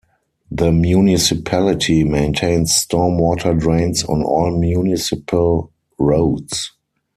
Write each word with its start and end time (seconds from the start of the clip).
The 0.49 0.71
municipality 0.71 2.03
maintains 2.03 2.71
stormwater 2.71 3.55
drains 3.59 4.03
on 4.05 4.23
all 4.23 4.49
municipal 4.57 5.71
roads. 5.99 6.71